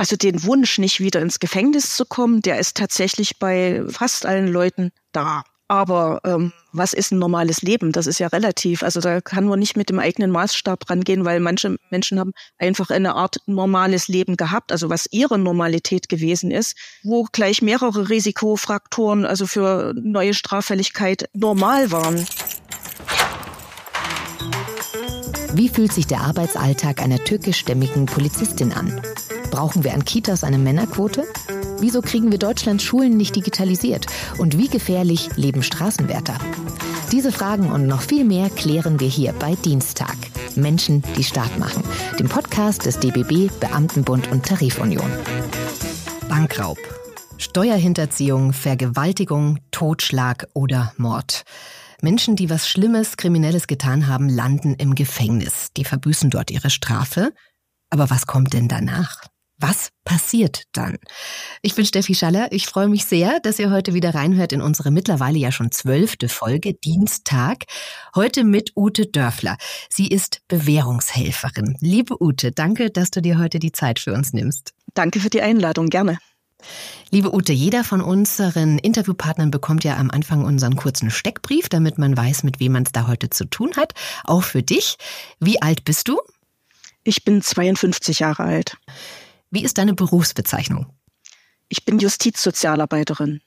[0.00, 4.48] Also den Wunsch, nicht wieder ins Gefängnis zu kommen, der ist tatsächlich bei fast allen
[4.48, 5.44] Leuten da.
[5.68, 7.92] Aber ähm, was ist ein normales Leben?
[7.92, 8.82] Das ist ja relativ.
[8.82, 12.88] Also da kann man nicht mit dem eigenen Maßstab rangehen, weil manche Menschen haben einfach
[12.88, 19.26] eine Art normales Leben gehabt, also was ihre Normalität gewesen ist, wo gleich mehrere Risikofaktoren,
[19.26, 22.26] also für neue Straffälligkeit normal waren.
[25.52, 29.02] Wie fühlt sich der Arbeitsalltag einer türkischstämmigen Polizistin an?
[29.50, 31.26] Brauchen wir an Kitas eine Männerquote?
[31.80, 34.06] Wieso kriegen wir Deutschlands Schulen nicht digitalisiert?
[34.38, 36.38] Und wie gefährlich leben Straßenwärter?
[37.10, 40.16] Diese Fragen und noch viel mehr klären wir hier bei Dienstag.
[40.54, 41.82] Menschen, die Staat machen.
[42.18, 45.10] Dem Podcast des DBB, Beamtenbund und Tarifunion.
[46.28, 46.78] Bankraub.
[47.38, 51.42] Steuerhinterziehung, Vergewaltigung, Totschlag oder Mord.
[52.02, 55.72] Menschen, die was Schlimmes, Kriminelles getan haben, landen im Gefängnis.
[55.76, 57.32] Die verbüßen dort ihre Strafe.
[57.90, 59.24] Aber was kommt denn danach?
[59.60, 60.96] Was passiert dann?
[61.60, 62.50] Ich bin Steffi Schaller.
[62.50, 66.30] Ich freue mich sehr, dass ihr heute wieder reinhört in unsere mittlerweile ja schon zwölfte
[66.30, 67.64] Folge Dienstag.
[68.14, 69.58] Heute mit Ute Dörfler.
[69.90, 71.76] Sie ist Bewährungshelferin.
[71.80, 74.72] Liebe Ute, danke, dass du dir heute die Zeit für uns nimmst.
[74.94, 75.90] Danke für die Einladung.
[75.90, 76.16] Gerne.
[77.10, 82.16] Liebe Ute, jeder von unseren Interviewpartnern bekommt ja am Anfang unseren kurzen Steckbrief, damit man
[82.16, 83.92] weiß, mit wem man es da heute zu tun hat.
[84.24, 84.96] Auch für dich.
[85.38, 86.18] Wie alt bist du?
[87.02, 88.76] Ich bin 52 Jahre alt.
[89.50, 90.86] Wie ist deine Berufsbezeichnung?
[91.68, 93.40] Ich bin Justizsozialarbeiterin.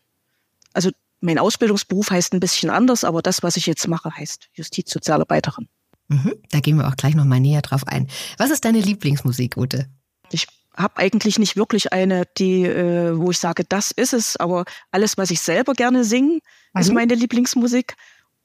[0.74, 5.68] Also mein Ausbildungsberuf heißt ein bisschen anders, aber das, was ich jetzt mache, heißt Justizsozialarbeiterin.
[6.10, 8.10] Mhm, da gehen wir auch gleich noch mal näher drauf ein.
[8.38, 9.88] Was ist deine Lieblingsmusik, Ute?
[10.32, 14.66] Ich habe eigentlich nicht wirklich eine, die, äh, wo ich sage, das ist es, aber
[14.92, 16.40] alles, was ich selber gerne singe,
[16.74, 16.82] mhm.
[16.82, 17.96] ist meine Lieblingsmusik.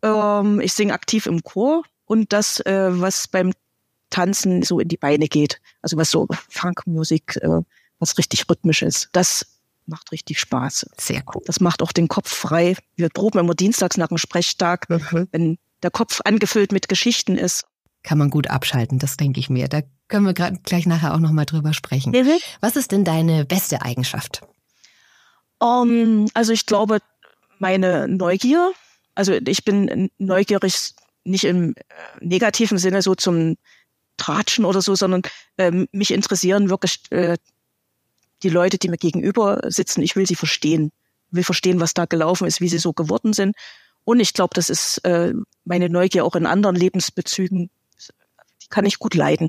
[0.03, 3.53] Ähm, ich singe aktiv im Chor und das, äh, was beim
[4.11, 5.61] Tanzen so in die Beine geht.
[5.83, 7.63] Also was so Funkmusik, äh,
[7.99, 9.09] was richtig rhythmisch ist.
[9.13, 9.47] Das
[9.87, 10.87] macht richtig Spaß.
[10.99, 11.43] Sehr cool.
[11.47, 12.77] Das macht auch den Kopf frei.
[12.97, 15.29] Wir proben immer dienstags nach dem Sprechtag, mhm.
[15.33, 17.65] wenn der Kopf angefüllt mit Geschichten ist.
[18.03, 19.69] Kann man gut abschalten, das denke ich mir.
[19.69, 22.13] Da können wir grad, gleich nachher auch nochmal drüber sprechen.
[22.13, 22.39] Mhm.
[22.61, 24.43] Was ist denn deine beste Eigenschaft?
[25.59, 26.99] Um, ähm, also ich glaube,
[27.59, 28.73] meine Neugier.
[29.15, 31.83] Also ich bin neugierig nicht im äh,
[32.21, 33.57] negativen Sinne so zum
[34.19, 35.23] tratschen oder so, sondern
[35.57, 37.37] ähm, mich interessieren wirklich äh,
[38.43, 40.03] die Leute, die mir gegenüber sitzen.
[40.03, 40.93] Ich will sie verstehen,
[41.31, 43.57] will verstehen, was da gelaufen ist, wie sie so geworden sind.
[44.05, 45.35] Und ich glaube, das ist äh,
[45.65, 47.71] meine Neugier auch in anderen Lebensbezügen.
[48.63, 49.49] Die kann ich gut leiden.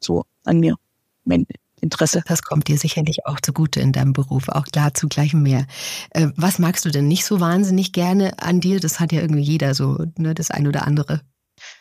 [0.00, 0.76] So an mir.
[1.24, 1.46] Mein
[1.80, 2.22] Interesse.
[2.26, 5.66] Das kommt dir sicherlich auch zugute in deinem Beruf, auch dazu gleich mehr.
[6.10, 8.80] Äh, was magst du denn nicht so wahnsinnig gerne an dir?
[8.80, 11.20] Das hat ja irgendwie jeder so, ne, das ein oder andere.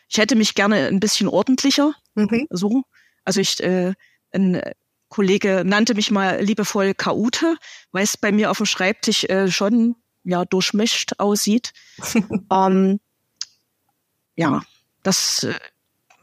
[0.09, 1.93] Ich hätte mich gerne ein bisschen ordentlicher.
[2.15, 2.47] Mhm.
[2.49, 2.83] So.
[3.25, 3.93] Also ich, äh,
[4.31, 4.61] ein
[5.09, 7.57] Kollege nannte mich mal liebevoll Kaute,
[7.91, 11.73] weil es bei mir auf dem Schreibtisch äh, schon ja durchmischt aussieht.
[12.51, 12.99] ähm,
[14.35, 14.63] ja,
[15.03, 15.53] das äh,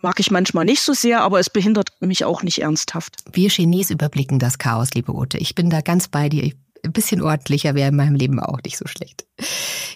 [0.02, 3.16] mag ich manchmal nicht so sehr, aber es behindert mich auch nicht ernsthaft.
[3.32, 5.38] Wir Genies überblicken das Chaos, liebe Ute.
[5.38, 6.52] Ich bin da ganz bei dir.
[6.90, 9.24] Ein bisschen ordentlicher wäre in meinem Leben auch nicht so schlecht.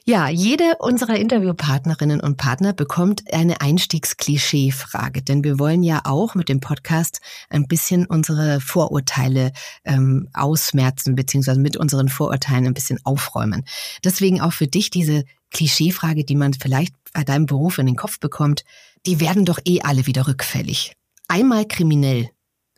[0.05, 6.49] Ja, jede unserer Interviewpartnerinnen und Partner bekommt eine Einstiegsklischee-Frage, denn wir wollen ja auch mit
[6.49, 9.51] dem Podcast ein bisschen unsere Vorurteile
[9.85, 13.65] ähm, ausmerzen, beziehungsweise mit unseren Vorurteilen ein bisschen aufräumen.
[14.05, 18.21] Deswegen auch für dich diese Klischeefrage, die man vielleicht bei deinem Beruf in den Kopf
[18.21, 18.63] bekommt,
[19.05, 20.95] die werden doch eh alle wieder rückfällig.
[21.27, 22.31] Einmal kriminell,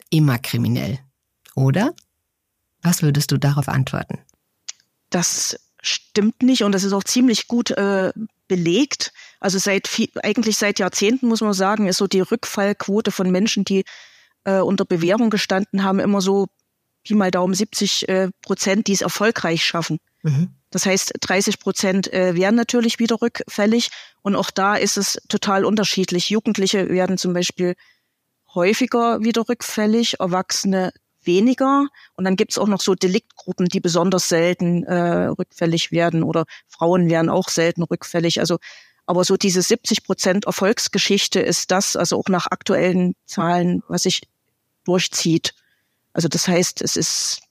[0.08, 1.00] immer kriminell.
[1.54, 1.92] Oder?
[2.86, 4.20] Was würdest du darauf antworten?
[5.10, 8.12] Das stimmt nicht und das ist auch ziemlich gut äh,
[8.46, 9.12] belegt.
[9.40, 9.90] Also seit
[10.22, 13.84] eigentlich seit Jahrzehnten muss man sagen, ist so die Rückfallquote von Menschen, die
[14.44, 16.46] äh, unter Bewährung gestanden haben, immer so
[17.02, 19.98] wie mal Daumen 70 äh, Prozent, die es erfolgreich schaffen.
[20.22, 20.50] Mhm.
[20.70, 23.90] Das heißt, 30 Prozent äh, wären natürlich wieder rückfällig
[24.22, 26.30] und auch da ist es total unterschiedlich.
[26.30, 27.74] Jugendliche werden zum Beispiel
[28.54, 30.92] häufiger wieder rückfällig, Erwachsene
[31.26, 31.88] weniger.
[32.14, 37.08] Und dann gibt's auch noch so Deliktgruppen, die besonders selten äh, rückfällig werden oder Frauen
[37.08, 38.40] werden auch selten rückfällig.
[38.40, 38.58] Also
[39.06, 44.22] aber so diese 70 Prozent Erfolgsgeschichte ist das, also auch nach aktuellen Zahlen, was sich
[44.84, 45.54] durchzieht.
[46.12, 47.42] Also das heißt, es ist,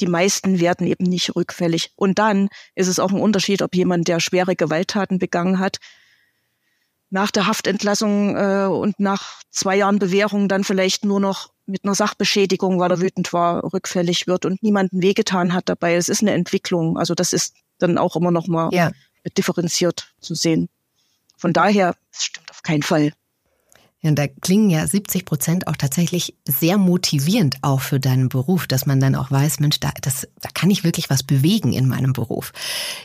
[0.00, 1.92] die meisten werden eben nicht rückfällig.
[1.96, 5.78] Und dann ist es auch ein Unterschied, ob jemand, der schwere Gewalttaten begangen hat,
[7.08, 11.94] nach der Haftentlassung äh, und nach zwei Jahren Bewährung dann vielleicht nur noch mit einer
[11.94, 15.96] Sachbeschädigung, weil er wütend war, rückfällig wird und niemanden wehgetan hat dabei.
[15.96, 16.98] Es ist eine Entwicklung.
[16.98, 18.92] Also das ist dann auch immer noch mal ja.
[19.36, 20.68] differenziert zu sehen.
[21.36, 23.12] Von daher, es stimmt auf keinen Fall.
[24.02, 28.66] Ja, und da klingen ja 70 Prozent auch tatsächlich sehr motivierend auch für deinen Beruf,
[28.66, 31.86] dass man dann auch weiß, Mensch, da, das, da kann ich wirklich was bewegen in
[31.86, 32.52] meinem Beruf.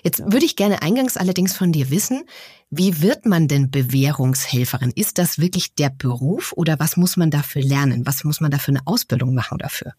[0.03, 2.23] Jetzt würde ich gerne eingangs allerdings von dir wissen,
[2.71, 4.91] wie wird man denn Bewährungshelferin?
[4.95, 8.05] Ist das wirklich der Beruf oder was muss man dafür lernen?
[8.07, 9.93] Was muss man dafür eine Ausbildung machen dafür?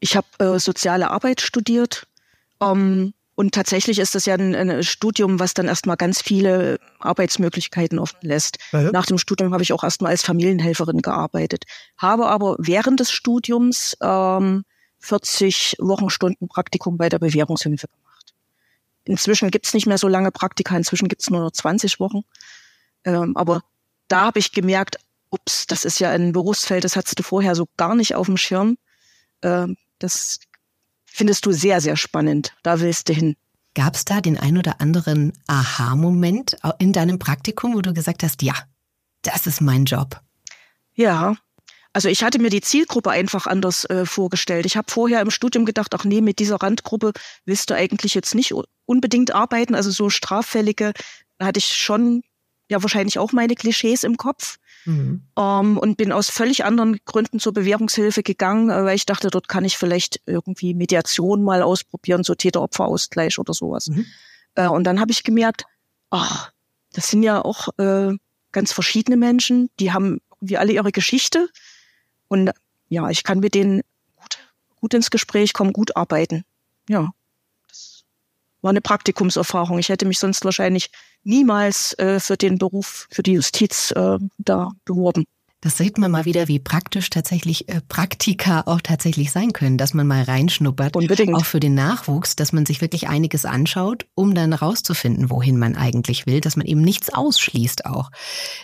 [0.00, 2.06] Ich habe äh, soziale Arbeit studiert.
[2.60, 7.98] Ähm, und tatsächlich ist das ja ein, ein Studium, was dann erstmal ganz viele Arbeitsmöglichkeiten
[7.98, 8.58] offen lässt.
[8.70, 8.92] Ja.
[8.92, 11.64] Nach dem Studium habe ich auch erstmal als Familienhelferin gearbeitet,
[11.96, 14.62] habe aber während des Studiums ähm,
[15.00, 18.32] 40 Wochenstunden Praktikum bei der Bewährungshilfe gemacht.
[19.02, 22.20] Inzwischen gibt's nicht mehr so lange Praktika, inzwischen gibt's nur noch 20 Wochen.
[23.02, 23.64] Ähm, aber
[24.06, 24.98] da habe ich gemerkt,
[25.30, 28.36] ups, das ist ja ein Berufsfeld, das hattest du vorher so gar nicht auf dem
[28.36, 28.78] Schirm.
[29.42, 30.38] Ähm, das
[31.12, 32.54] findest du sehr, sehr spannend.
[32.62, 33.36] Da willst du hin.
[33.74, 38.42] Gab es da den ein oder anderen Aha-Moment in deinem Praktikum, wo du gesagt hast,
[38.42, 38.54] ja,
[39.22, 40.20] das ist mein Job?
[40.94, 41.36] Ja,
[41.94, 44.66] also ich hatte mir die Zielgruppe einfach anders äh, vorgestellt.
[44.66, 47.12] Ich habe vorher im Studium gedacht, ach nee, mit dieser Randgruppe
[47.44, 48.54] willst du eigentlich jetzt nicht
[48.86, 49.74] unbedingt arbeiten.
[49.74, 50.92] Also so straffällige,
[51.38, 52.22] da hatte ich schon
[52.70, 54.56] ja wahrscheinlich auch meine Klischees im Kopf.
[54.84, 55.22] Mhm.
[55.36, 59.48] Ähm, und bin aus völlig anderen Gründen zur Bewährungshilfe gegangen, äh, weil ich dachte, dort
[59.48, 63.88] kann ich vielleicht irgendwie Mediation mal ausprobieren, so Täter-Opfer-Ausgleich oder sowas.
[63.88, 64.06] Mhm.
[64.54, 65.64] Äh, und dann habe ich gemerkt,
[66.10, 66.52] ach,
[66.92, 68.12] das sind ja auch äh,
[68.50, 71.48] ganz verschiedene Menschen, die haben irgendwie alle ihre Geschichte.
[72.28, 72.50] Und
[72.88, 73.82] ja, ich kann mit denen
[74.16, 74.38] gut,
[74.76, 76.44] gut ins Gespräch kommen, gut arbeiten.
[76.88, 77.12] Ja
[78.62, 79.78] war eine Praktikumserfahrung.
[79.78, 80.90] Ich hätte mich sonst wahrscheinlich
[81.24, 85.24] niemals äh, für den Beruf, für die Justiz äh, da beworben.
[85.62, 89.94] Das sieht man mal wieder, wie praktisch tatsächlich äh, Praktika auch tatsächlich sein können, dass
[89.94, 90.96] man mal reinschnuppert.
[90.96, 91.36] Unbedingt.
[91.36, 95.76] Auch für den Nachwuchs, dass man sich wirklich einiges anschaut, um dann rauszufinden, wohin man
[95.76, 98.10] eigentlich will, dass man eben nichts ausschließt auch.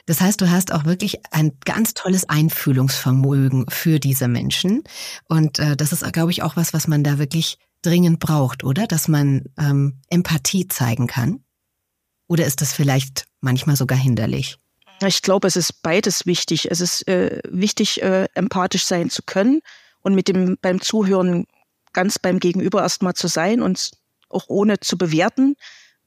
[0.06, 4.82] Das heißt, du hast auch wirklich ein ganz tolles Einfühlungsvermögen für diese Menschen.
[5.28, 8.86] Und äh, das ist, glaube ich, auch was, was man da wirklich dringend braucht, oder?
[8.86, 11.44] Dass man ähm, Empathie zeigen kann?
[12.26, 14.58] Oder ist das vielleicht manchmal sogar hinderlich?
[15.06, 16.70] Ich glaube, es ist beides wichtig.
[16.70, 19.60] Es ist äh, wichtig, äh, empathisch sein zu können
[20.00, 21.46] und mit dem beim Zuhören
[21.92, 23.92] ganz beim Gegenüber erstmal zu sein und
[24.28, 25.56] auch ohne zu bewerten,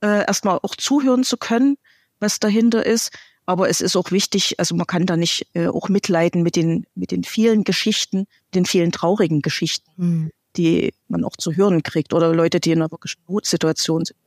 [0.01, 1.77] äh, erstmal auch zuhören zu können,
[2.19, 3.11] was dahinter ist.
[3.45, 6.85] Aber es ist auch wichtig, also man kann da nicht äh, auch mitleiden mit den,
[6.93, 9.89] mit den vielen Geschichten, den vielen traurigen Geschichten.
[9.95, 14.17] Mhm die man auch zu hören kriegt oder Leute, die in einer wirklichen Notsituation sind,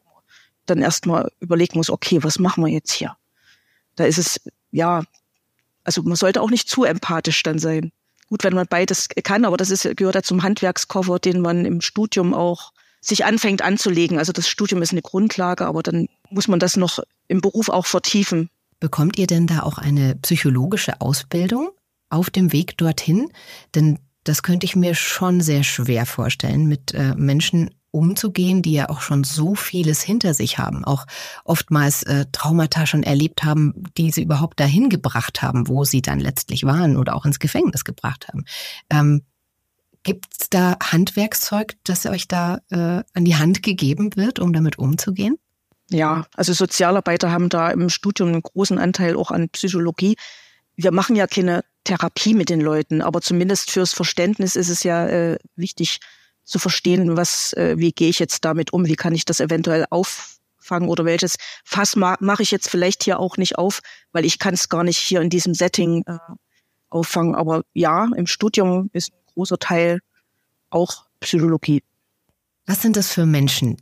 [0.67, 3.17] dann erstmal überlegen muss, okay, was machen wir jetzt hier?
[3.97, 4.41] Da ist es,
[4.71, 5.03] ja,
[5.85, 7.93] also man sollte auch nicht zu empathisch dann sein.
[8.29, 11.81] Gut, wenn man beides kann, aber das ist, gehört ja zum Handwerkskoffer, den man im
[11.81, 14.19] Studium auch sich anfängt anzulegen.
[14.19, 17.87] Also das Studium ist eine Grundlage, aber dann muss man das noch im Beruf auch
[17.87, 18.49] vertiefen.
[18.81, 21.71] Bekommt ihr denn da auch eine psychologische Ausbildung
[22.09, 23.31] auf dem Weg dorthin?
[23.75, 28.89] Denn das könnte ich mir schon sehr schwer vorstellen, mit äh, Menschen umzugehen, die ja
[28.89, 31.07] auch schon so vieles hinter sich haben, auch
[31.45, 36.19] oftmals äh, Traumata schon erlebt haben, die sie überhaupt dahin gebracht haben, wo sie dann
[36.19, 38.45] letztlich waren oder auch ins Gefängnis gebracht haben.
[38.91, 39.23] Ähm,
[40.03, 44.77] Gibt es da Handwerkszeug, das euch da äh, an die Hand gegeben wird, um damit
[44.77, 45.39] umzugehen?
[45.89, 50.17] Ja, also Sozialarbeiter haben da im Studium einen großen Anteil auch an Psychologie.
[50.77, 55.07] Wir machen ja keine Therapie mit den Leuten, aber zumindest fürs Verständnis ist es ja
[55.07, 56.01] äh, wichtig
[56.45, 59.87] zu verstehen, was, äh, wie gehe ich jetzt damit um, wie kann ich das eventuell
[59.91, 63.81] auffangen oder welches Fass ma mache ich jetzt vielleicht hier auch nicht auf,
[64.13, 66.19] weil ich kann es gar nicht hier in diesem Setting äh,
[66.91, 67.35] auffangen.
[67.35, 70.01] Aber ja, im Studium ist ein großer Teil
[70.71, 71.83] auch Psychologie.
[72.67, 73.77] Was sind das für Menschen,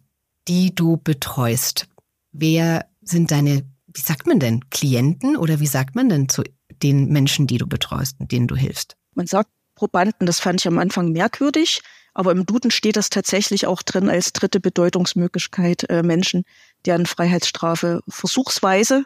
[0.48, 1.88] die du betreust?
[2.32, 6.42] Wer sind deine, wie sagt man denn, Klienten oder wie sagt man denn zu
[6.82, 8.96] den Menschen, die du betreust und denen du hilfst?
[9.14, 11.82] Man sagt Probanden, das fand ich am Anfang merkwürdig,
[12.14, 16.44] aber im Duden steht das tatsächlich auch drin als dritte Bedeutungsmöglichkeit äh, Menschen,
[16.84, 19.04] deren Freiheitsstrafe versuchsweise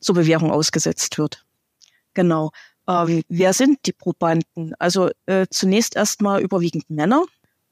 [0.00, 1.44] zur Bewährung ausgesetzt wird.
[2.14, 2.50] Genau.
[2.86, 4.74] Äh, wer sind die Probanden?
[4.78, 7.24] Also äh, zunächst erstmal überwiegend Männer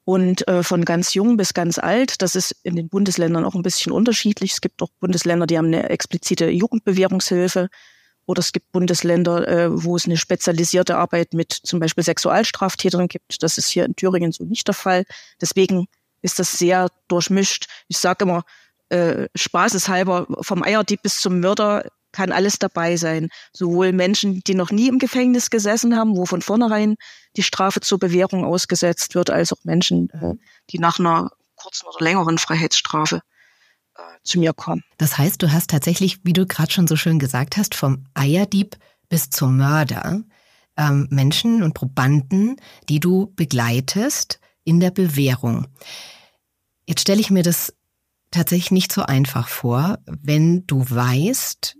[0.03, 2.21] und äh, von ganz jung bis ganz alt.
[2.21, 4.53] Das ist in den Bundesländern auch ein bisschen unterschiedlich.
[4.53, 7.69] Es gibt auch Bundesländer, die haben eine explizite Jugendbewährungshilfe.
[8.25, 13.43] Oder es gibt Bundesländer, äh, wo es eine spezialisierte Arbeit mit zum Beispiel Sexualstraftätern gibt.
[13.43, 15.05] Das ist hier in Thüringen so nicht der Fall.
[15.39, 15.87] Deswegen
[16.21, 17.67] ist das sehr durchmischt.
[17.87, 18.43] Ich sage immer,
[18.89, 23.29] äh, spaßeshalber, vom Eierdieb bis zum Mörder kann alles dabei sein.
[23.51, 26.95] Sowohl Menschen, die noch nie im Gefängnis gesessen haben, wo von vornherein
[27.35, 30.33] die Strafe zur Bewährung ausgesetzt wird, als auch Menschen, äh,
[30.71, 33.21] die nach einer kurzen oder längeren Freiheitsstrafe
[34.25, 34.83] zu mir kommen.
[34.97, 38.77] Das heißt, du hast tatsächlich, wie du gerade schon so schön gesagt hast, vom Eierdieb
[39.07, 40.23] bis zum Mörder
[40.77, 42.57] ähm, Menschen und Probanden,
[42.89, 45.67] die du begleitest in der Bewährung.
[46.87, 47.73] Jetzt stelle ich mir das
[48.31, 51.77] tatsächlich nicht so einfach vor, wenn du weißt,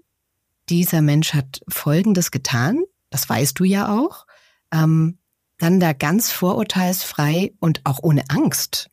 [0.70, 4.26] dieser Mensch hat Folgendes getan, das weißt du ja auch,
[4.72, 5.20] ähm,
[5.58, 8.90] dann da ganz vorurteilsfrei und auch ohne Angst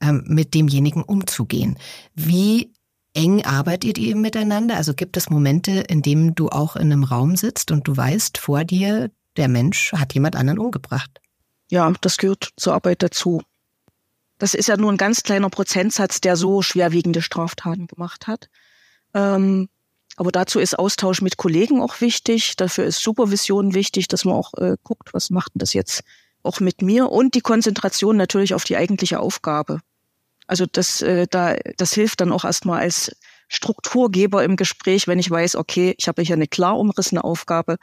[0.00, 1.78] ähm, mit demjenigen umzugehen.
[2.14, 2.72] Wie
[3.18, 4.76] eng arbeitet ihr miteinander?
[4.76, 8.38] Also gibt es Momente, in denen du auch in einem Raum sitzt und du weißt,
[8.38, 11.20] vor dir, der Mensch hat jemand anderen umgebracht?
[11.68, 13.42] Ja, das gehört zur Arbeit dazu.
[14.38, 18.48] Das ist ja nur ein ganz kleiner Prozentsatz, der so schwerwiegende Straftaten gemacht hat.
[19.14, 19.68] Ähm,
[20.16, 22.54] aber dazu ist Austausch mit Kollegen auch wichtig.
[22.54, 26.04] Dafür ist Supervision wichtig, dass man auch äh, guckt, was macht denn das jetzt
[26.44, 29.80] auch mit mir und die Konzentration natürlich auf die eigentliche Aufgabe.
[30.48, 33.14] Also das, äh, da, das hilft dann auch erstmal als
[33.48, 37.76] Strukturgeber im Gespräch, wenn ich weiß, okay, ich habe hier eine klar umrissene Aufgabe.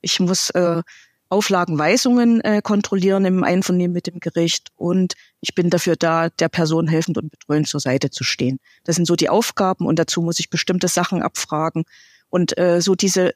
[0.00, 0.82] Ich muss äh,
[1.28, 6.88] Auflagenweisungen äh, kontrollieren im Einvernehmen mit dem Gericht und ich bin dafür da, der Person
[6.88, 8.58] helfend und betreuend zur Seite zu stehen.
[8.84, 11.84] Das sind so die Aufgaben und dazu muss ich bestimmte Sachen abfragen
[12.30, 13.32] und äh, so diese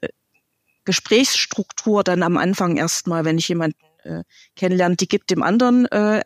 [0.83, 4.23] Gesprächsstruktur dann am Anfang erstmal, wenn ich jemanden äh,
[4.55, 6.21] kennenlerne, die gibt dem anderen äh,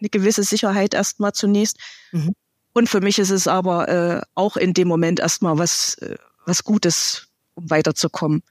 [0.00, 1.78] eine gewisse Sicherheit erstmal zunächst.
[2.12, 2.34] Mhm.
[2.72, 6.64] Und für mich ist es aber äh, auch in dem Moment erstmal was, äh, was
[6.64, 8.42] Gutes, um weiterzukommen.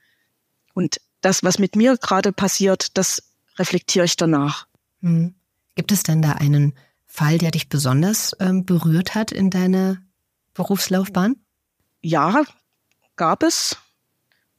[0.74, 3.24] Und das, was mit mir gerade passiert, das
[3.58, 4.68] reflektiere ich danach.
[5.02, 5.34] Hm.
[5.76, 6.74] Gibt es denn da einen
[7.06, 9.98] Fall, der dich besonders ähm, berührt hat in deiner
[10.54, 11.36] Berufslaufbahn?
[12.02, 12.44] Ja,
[13.16, 13.78] gab es.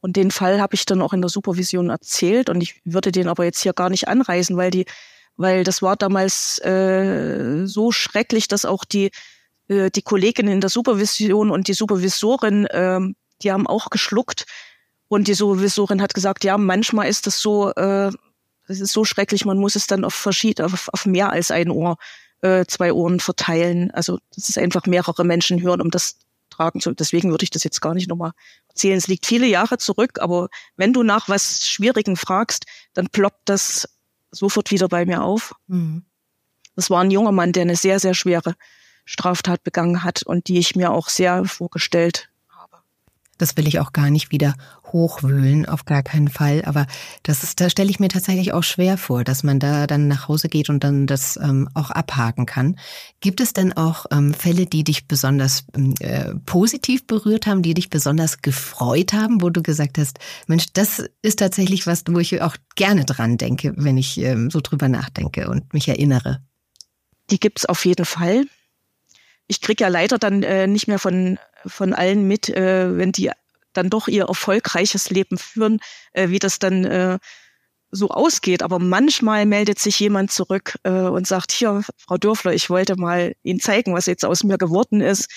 [0.01, 3.27] Und den Fall habe ich dann auch in der Supervision erzählt und ich würde den
[3.27, 4.85] aber jetzt hier gar nicht anreißen, weil die,
[5.39, 9.09] weil das war damals äh, so schrecklich, dass auch die
[9.69, 12.99] äh, die Kolleginnen in der Supervision und die Supervisorin, äh,
[13.41, 14.45] die haben auch geschluckt,
[15.07, 18.11] und die Supervisorin hat gesagt, ja, manchmal ist das so, äh,
[18.67, 21.71] das ist so schrecklich, man muss es dann auf verschiedene, auf, auf mehr als ein
[21.71, 21.97] Ohr,
[22.41, 23.89] äh, zwei Ohren verteilen.
[23.91, 26.19] Also das ist einfach mehrere Menschen hören, um das
[26.51, 26.93] tragen zu.
[26.93, 28.31] Deswegen würde ich das jetzt gar nicht nochmal
[28.67, 28.97] erzählen.
[28.97, 33.87] Es liegt viele Jahre zurück, aber wenn du nach was Schwierigen fragst, dann ploppt das
[34.31, 35.55] sofort wieder bei mir auf.
[35.67, 36.05] Mhm.
[36.75, 38.55] Das war ein junger Mann, der eine sehr, sehr schwere
[39.05, 42.29] Straftat begangen hat und die ich mir auch sehr vorgestellt
[43.39, 44.53] das will ich auch gar nicht wieder
[44.91, 46.63] hochwühlen, auf gar keinen Fall.
[46.65, 46.85] Aber
[47.23, 50.27] das ist, da stelle ich mir tatsächlich auch schwer vor, dass man da dann nach
[50.27, 52.75] Hause geht und dann das ähm, auch abhaken kann.
[53.21, 57.73] Gibt es denn auch ähm, Fälle, die dich besonders ähm, äh, positiv berührt haben, die
[57.73, 62.41] dich besonders gefreut haben, wo du gesagt hast, Mensch, das ist tatsächlich was, wo ich
[62.41, 66.41] auch gerne dran denke, wenn ich ähm, so drüber nachdenke und mich erinnere?
[67.31, 68.45] Die gibt's auf jeden Fall
[69.49, 73.31] ich krieg ja leider dann äh, nicht mehr von, von allen mit, äh, wenn die
[73.73, 75.79] dann doch ihr erfolgreiches Leben führen,
[76.13, 77.17] äh, wie das dann äh,
[77.89, 78.61] so ausgeht.
[78.61, 83.35] Aber manchmal meldet sich jemand zurück äh, und sagt, hier, Frau Dörfler, ich wollte mal
[83.41, 85.27] Ihnen zeigen, was jetzt aus mir geworden ist.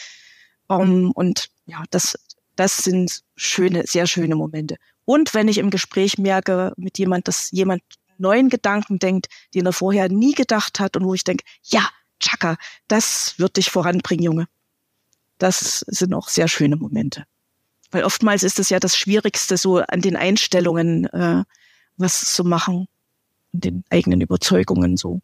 [0.69, 2.19] Um, und ja, das,
[2.54, 4.76] das sind schöne, sehr schöne Momente.
[5.07, 7.83] Und wenn ich im Gespräch merke mit jemand, dass jemand
[8.19, 11.88] neuen Gedanken denkt, den er vorher nie gedacht hat und wo ich denke, ja,
[12.22, 12.56] Chaka,
[12.88, 14.48] das wird dich voranbringen, Junge.
[15.38, 17.24] Das sind auch sehr schöne Momente.
[17.90, 21.44] Weil oftmals ist es ja das Schwierigste, so an den Einstellungen äh,
[21.96, 22.86] was zu machen,
[23.52, 25.20] den eigenen Überzeugungen so.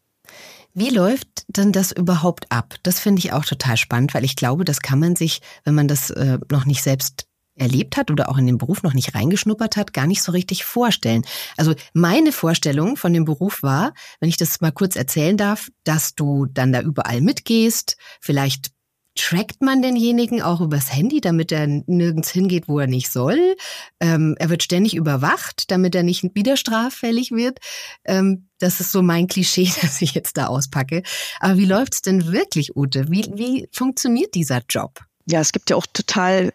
[0.75, 2.75] Wie läuft denn das überhaupt ab?
[2.83, 5.89] Das finde ich auch total spannend, weil ich glaube, das kann man sich, wenn man
[5.89, 7.28] das äh, noch nicht selbst
[7.59, 10.65] erlebt hat oder auch in den Beruf noch nicht reingeschnuppert hat, gar nicht so richtig
[10.65, 11.23] vorstellen.
[11.57, 16.15] Also meine Vorstellung von dem Beruf war, wenn ich das mal kurz erzählen darf, dass
[16.15, 18.73] du dann da überall mitgehst, vielleicht
[19.19, 23.57] trackt man denjenigen auch übers Handy, damit er nirgends hingeht, wo er nicht soll.
[24.01, 27.59] Ähm, er wird ständig überwacht, damit er nicht wieder straffällig wird.
[28.05, 31.03] Ähm, das ist so mein Klischee, das ich jetzt da auspacke.
[31.41, 33.11] Aber wie läuft's denn wirklich, Ute?
[33.11, 35.01] Wie, wie funktioniert dieser Job?
[35.27, 36.53] Ja, es gibt ja auch total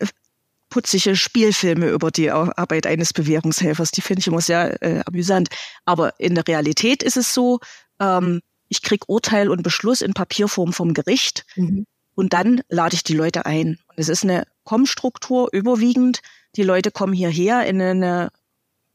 [0.74, 3.92] putzige Spielfilme über die Arbeit eines Bewährungshelfers.
[3.92, 5.50] Die finde ich immer sehr äh, amüsant.
[5.86, 7.60] Aber in der Realität ist es so,
[8.00, 11.86] ähm, ich krieg Urteil und Beschluss in Papierform vom Gericht mhm.
[12.15, 13.77] und dann lade ich die Leute ein.
[13.88, 16.22] Und es ist eine Kommstruktur überwiegend.
[16.56, 18.32] Die Leute kommen hierher in eine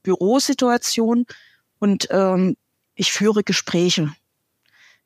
[0.03, 1.27] Bürosituation
[1.79, 2.57] und ähm,
[2.97, 4.13] ich führe Gespräche.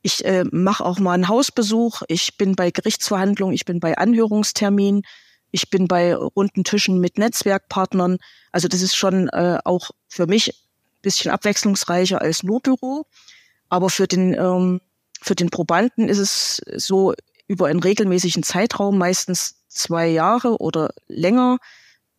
[0.01, 2.01] Ich äh, mache auch mal einen Hausbesuch.
[2.09, 5.03] Ich bin bei Gerichtsverhandlungen, ich bin bei Anhörungsterminen.
[5.53, 8.19] Ich bin bei runden Tischen mit Netzwerkpartnern.
[8.51, 13.07] Also das ist schon äh, auch für mich ein bisschen abwechslungsreicher als nur Büro.
[13.69, 14.81] Aber für den, ähm,
[15.21, 17.15] für den Probanden ist es so
[17.47, 21.59] über einen regelmäßigen Zeitraum, meistens zwei Jahre oder länger,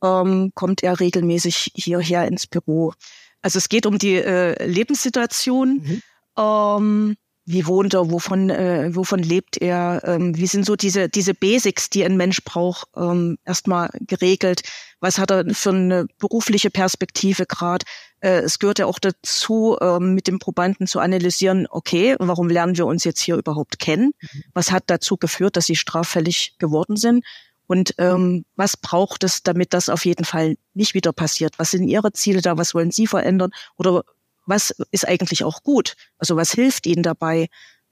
[0.04, 2.94] ähm, kommt er regelmäßig hierher ins Büro.
[3.42, 5.82] Also es geht um die äh, Lebenssituation.
[5.84, 6.02] Mhm.
[6.38, 11.34] Ähm, wie wohnt er, wovon, äh, wovon lebt er, ähm, wie sind so diese, diese
[11.34, 14.62] Basics, die ein Mensch braucht, ähm, erstmal geregelt,
[15.02, 17.86] was hat er für eine berufliche Perspektive gerade.
[18.22, 22.78] Äh, es gehört ja auch dazu, ähm, mit dem Probanden zu analysieren, okay, warum lernen
[22.78, 24.14] wir uns jetzt hier überhaupt kennen?
[24.22, 24.44] Mhm.
[24.54, 27.26] Was hat dazu geführt, dass sie straffällig geworden sind?
[27.68, 31.58] Und ähm, was braucht es, damit das auf jeden Fall nicht wieder passiert?
[31.58, 32.58] Was sind Ihre Ziele da?
[32.58, 33.52] Was wollen Sie verändern?
[33.78, 34.04] Oder
[34.46, 35.96] was ist eigentlich auch gut?
[36.18, 37.48] Also was hilft Ihnen dabei,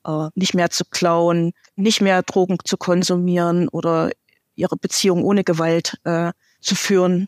[0.06, 4.12] äh, nicht mehr zu klauen, nicht mehr Drogen zu konsumieren oder
[4.56, 7.28] Ihre Beziehung ohne Gewalt äh, zu führen?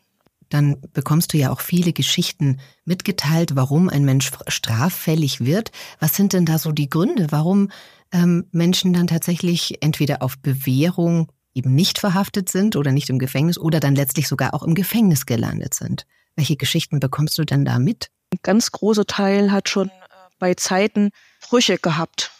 [0.50, 5.72] Dann bekommst du ja auch viele Geschichten mitgeteilt, warum ein Mensch straffällig wird.
[6.00, 7.70] Was sind denn da so die Gründe, warum
[8.12, 13.58] ähm, Menschen dann tatsächlich entweder auf Bewährung eben nicht verhaftet sind oder nicht im Gefängnis
[13.58, 16.06] oder dann letztlich sogar auch im Gefängnis gelandet sind.
[16.36, 18.10] Welche Geschichten bekommst du denn da mit?
[18.42, 19.92] Ganz großer Teil hat schon äh,
[20.38, 21.10] bei Zeiten
[21.48, 22.30] Brüche gehabt.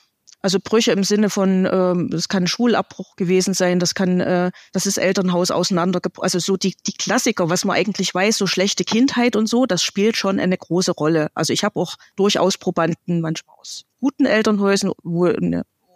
[0.44, 4.84] Also Brüche im Sinne von, ähm, das kann Schulabbruch gewesen sein, das kann äh, das
[4.84, 6.24] ist Elternhaus auseinandergebrochen.
[6.24, 9.82] Also so die, die Klassiker, was man eigentlich weiß, so schlechte Kindheit und so, das
[9.82, 11.28] spielt schon eine große Rolle.
[11.32, 15.32] Also ich habe auch durchaus Probanden manchmal aus guten Elternhäusern, wo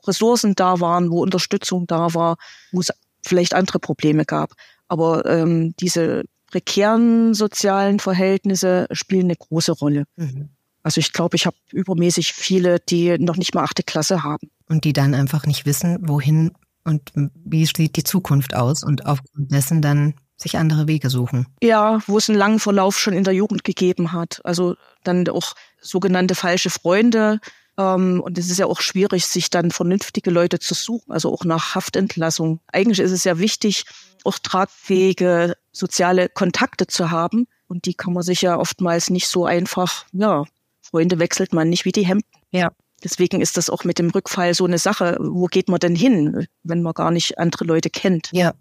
[0.07, 2.39] Ressourcen da waren, wo Unterstützung da war,
[2.73, 2.91] wo es
[3.23, 4.53] vielleicht andere Probleme gab.
[4.89, 10.05] Aber ähm, diese prekären sozialen Verhältnisse spielen eine große Rolle.
[10.17, 10.51] Mhm.
[10.83, 14.51] Also ich glaube, ich habe übermäßig viele, die noch nicht mal achte Klasse haben.
[14.69, 16.53] Und die dann einfach nicht wissen, wohin
[16.85, 21.47] und wie sieht die Zukunft aus und aufgrund dessen dann sich andere Wege suchen.
[21.63, 24.41] Ja, wo es einen langen Verlauf schon in der Jugend gegeben hat.
[24.45, 27.41] Also dann auch sogenannte falsche Freunde,
[27.79, 31.45] ähm, und es ist ja auch schwierig, sich dann vernünftige Leute zu suchen, also auch
[31.45, 32.61] nach Haftentlassung.
[32.67, 33.85] Eigentlich ist es ja wichtig,
[34.25, 37.47] auch tragfähige soziale Kontakte zu haben.
[37.67, 40.45] Und die kann man sich ja oftmals nicht so einfach, ja,
[40.81, 42.29] Freunde wechselt man nicht wie die Hemden.
[42.51, 42.71] Ja.
[43.05, 45.17] Deswegen ist das auch mit dem Rückfall so eine Sache.
[45.21, 48.31] Wo geht man denn hin, wenn man gar nicht andere Leute kennt?
[48.33, 48.55] Ja.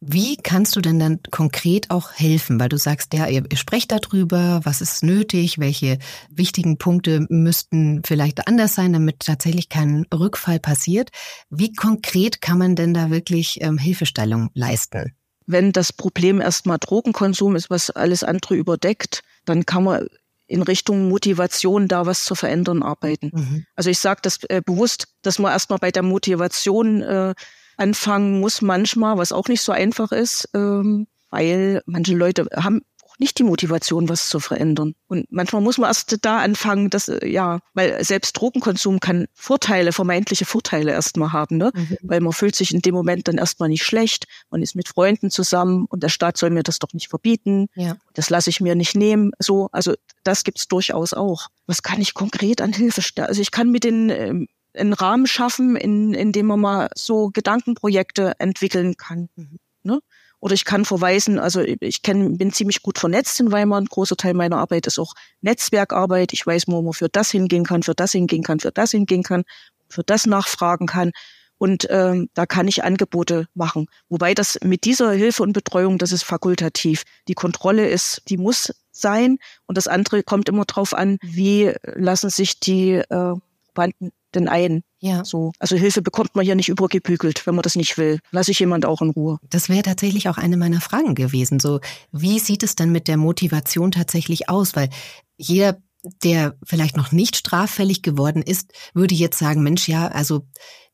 [0.00, 2.60] Wie kannst du denn dann konkret auch helfen?
[2.60, 5.98] Weil du sagst, ja, ihr, ihr sprecht darüber, was ist nötig, welche
[6.30, 11.10] wichtigen Punkte müssten vielleicht anders sein, damit tatsächlich kein Rückfall passiert.
[11.48, 15.14] Wie konkret kann man denn da wirklich ähm, Hilfestellung leisten?
[15.46, 20.08] Wenn das Problem erstmal Drogenkonsum ist, was alles andere überdeckt, dann kann man
[20.46, 23.30] in Richtung Motivation da was zu verändern arbeiten.
[23.32, 23.66] Mhm.
[23.76, 27.34] Also ich sage das äh, bewusst, dass man erstmal bei der Motivation äh,
[27.76, 32.82] anfangen muss manchmal, was auch nicht so einfach ist, ähm, weil manche Leute haben
[33.14, 34.94] auch nicht die Motivation, was zu verändern.
[35.06, 39.92] Und manchmal muss man erst da anfangen, dass, äh, ja, weil selbst Drogenkonsum kann Vorteile,
[39.92, 41.70] vermeintliche Vorteile erstmal haben, ne?
[41.74, 41.98] Mhm.
[42.02, 45.30] Weil man fühlt sich in dem Moment dann erstmal nicht schlecht, man ist mit Freunden
[45.30, 47.68] zusammen und der Staat soll mir das doch nicht verbieten.
[47.74, 47.96] Ja.
[48.14, 49.32] Das lasse ich mir nicht nehmen.
[49.38, 51.48] So, also das gibt's durchaus auch.
[51.66, 53.28] Was kann ich konkret an Hilfe stellen?
[53.28, 57.30] Also ich kann mit den ähm, einen Rahmen schaffen, in, in dem man mal so
[57.32, 59.28] Gedankenprojekte entwickeln kann.
[59.36, 59.58] Mhm.
[59.84, 60.00] Ne?
[60.44, 63.80] Oder ich kann verweisen, also ich kenn, bin ziemlich gut vernetzt in Weimar.
[63.80, 66.34] Ein großer Teil meiner Arbeit ist auch Netzwerkarbeit.
[66.34, 69.22] Ich weiß, wo man für das hingehen kann, für das hingehen kann, für das hingehen
[69.22, 69.44] kann,
[69.88, 71.12] für das nachfragen kann.
[71.56, 73.86] Und ähm, da kann ich Angebote machen.
[74.10, 77.04] Wobei das mit dieser Hilfe und Betreuung, das ist fakultativ.
[77.26, 79.38] Die Kontrolle ist, die muss sein.
[79.64, 83.34] Und das andere kommt immer drauf an, wie lassen sich die äh,
[83.74, 84.82] Probanden denn ein.
[85.00, 85.24] Ja.
[85.24, 85.52] So.
[85.58, 88.20] Also Hilfe bekommt man ja nicht übergebügelt, wenn man das nicht will.
[88.30, 89.38] Lasse ich jemand auch in Ruhe.
[89.50, 91.60] Das wäre tatsächlich auch eine meiner Fragen gewesen.
[91.60, 91.80] So,
[92.12, 94.76] wie sieht es denn mit der Motivation tatsächlich aus?
[94.76, 94.90] Weil
[95.36, 95.78] jeder,
[96.22, 100.46] der vielleicht noch nicht straffällig geworden ist, würde jetzt sagen, Mensch, ja, also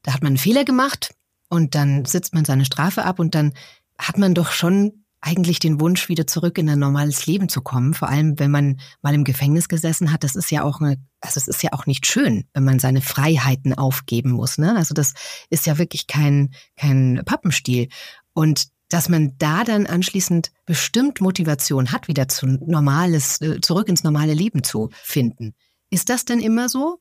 [0.02, 1.14] da hat man einen Fehler gemacht
[1.48, 3.52] und dann sitzt man seine Strafe ab und dann
[3.98, 7.92] hat man doch schon eigentlich den Wunsch, wieder zurück in ein normales Leben zu kommen.
[7.92, 10.24] Vor allem, wenn man mal im Gefängnis gesessen hat.
[10.24, 13.02] Das ist ja auch eine, also es ist ja auch nicht schön, wenn man seine
[13.02, 14.56] Freiheiten aufgeben muss.
[14.56, 14.74] Ne?
[14.76, 15.14] Also das
[15.50, 17.88] ist ja wirklich kein, kein Pappenstiel.
[18.32, 24.02] Und dass man da dann anschließend bestimmt Motivation hat, wieder zu normales, äh, zurück ins
[24.02, 25.54] normale Leben zu finden.
[25.90, 26.98] Ist das denn immer so?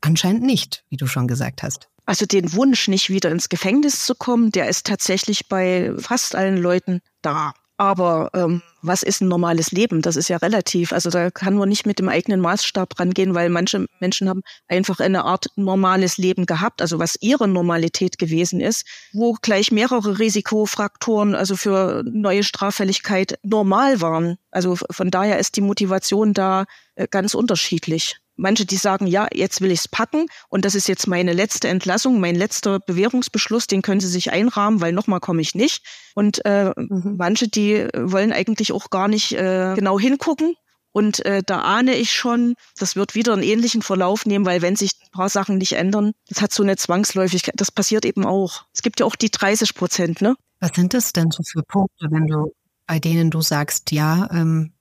[0.00, 1.91] Anscheinend nicht, wie du schon gesagt hast.
[2.04, 6.56] Also den Wunsch, nicht wieder ins Gefängnis zu kommen, der ist tatsächlich bei fast allen
[6.56, 7.54] Leuten da.
[7.82, 10.02] Aber ähm, was ist ein normales Leben?
[10.02, 10.92] Das ist ja relativ.
[10.92, 15.00] Also da kann man nicht mit dem eigenen Maßstab rangehen, weil manche Menschen haben einfach
[15.00, 21.34] eine Art normales Leben gehabt, also was ihre Normalität gewesen ist, wo gleich mehrere Risikofaktoren,
[21.34, 24.36] also für neue Straffälligkeit normal waren.
[24.52, 28.21] Also von daher ist die Motivation da äh, ganz unterschiedlich.
[28.36, 32.20] Manche, die sagen, ja, jetzt will ich's packen und das ist jetzt meine letzte Entlassung,
[32.20, 35.84] mein letzter Bewährungsbeschluss, den können sie sich einrahmen, weil nochmal komme ich nicht.
[36.14, 37.16] Und äh, mhm.
[37.18, 40.54] manche, die wollen eigentlich auch gar nicht äh, genau hingucken.
[40.94, 44.76] Und äh, da ahne ich schon, das wird wieder einen ähnlichen Verlauf nehmen, weil wenn
[44.76, 47.54] sich ein paar Sachen nicht ändern, das hat so eine Zwangsläufigkeit.
[47.56, 48.66] Das passiert eben auch.
[48.74, 50.36] Es gibt ja auch die 30 Prozent, ne?
[50.60, 52.52] Was sind das denn so für Punkte, wenn du
[52.86, 54.74] bei denen du sagst, ja, ähm,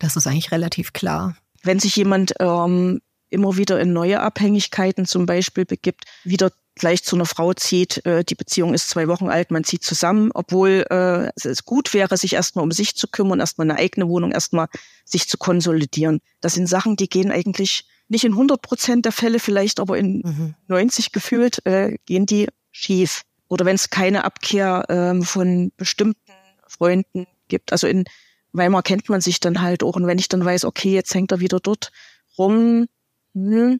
[0.00, 1.36] das ist eigentlich relativ klar?
[1.62, 7.16] Wenn sich jemand ähm, immer wieder in neue Abhängigkeiten zum Beispiel begibt, wieder gleich zu
[7.16, 11.30] einer Frau zieht, äh, die Beziehung ist zwei Wochen alt, man zieht zusammen, obwohl äh,
[11.36, 14.68] es gut wäre, sich erstmal um sich zu kümmern, erstmal eine eigene Wohnung, erstmal
[15.04, 16.20] sich zu konsolidieren.
[16.40, 20.22] Das sind Sachen, die gehen eigentlich nicht in 100 Prozent der Fälle, vielleicht aber in
[20.24, 20.54] mhm.
[20.68, 23.22] 90 gefühlt, äh, gehen die schief.
[23.48, 26.32] Oder wenn es keine Abkehr ähm, von bestimmten
[26.66, 27.72] Freunden gibt.
[27.72, 28.04] Also in
[28.52, 29.96] Weimar kennt man sich dann halt auch.
[29.96, 31.90] Und wenn ich dann weiß, okay, jetzt hängt er wieder dort
[32.38, 32.86] rum,
[33.34, 33.78] hm,